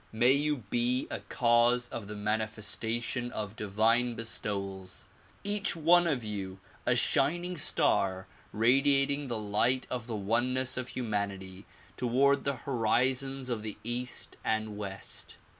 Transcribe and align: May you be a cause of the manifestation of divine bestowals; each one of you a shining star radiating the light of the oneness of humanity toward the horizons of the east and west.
May 0.11 0.31
you 0.31 0.63
be 0.71 1.07
a 1.11 1.19
cause 1.19 1.87
of 1.89 2.07
the 2.07 2.15
manifestation 2.15 3.31
of 3.31 3.55
divine 3.55 4.15
bestowals; 4.15 5.05
each 5.43 5.75
one 5.75 6.07
of 6.07 6.23
you 6.23 6.59
a 6.87 6.95
shining 6.95 7.55
star 7.55 8.25
radiating 8.51 9.27
the 9.27 9.37
light 9.37 9.85
of 9.91 10.07
the 10.07 10.15
oneness 10.15 10.75
of 10.75 10.87
humanity 10.87 11.67
toward 11.97 12.45
the 12.45 12.55
horizons 12.65 13.47
of 13.51 13.61
the 13.61 13.77
east 13.83 14.37
and 14.43 14.75
west. 14.75 15.37